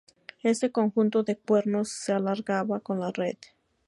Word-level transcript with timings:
Este 0.41 0.71
conjunto 0.71 1.21
de 1.21 1.37
cuernos 1.37 1.89
se 1.91 2.11
alargaba 2.11 2.79
con 2.79 2.99
la 2.99 3.11
edad. 3.15 3.37